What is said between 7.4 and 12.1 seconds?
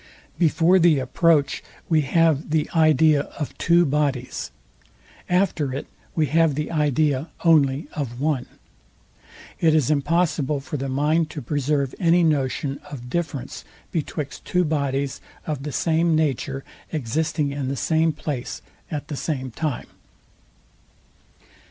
only of one. It is impossible for the mind to preserve